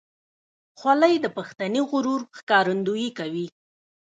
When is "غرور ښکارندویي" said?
1.89-3.09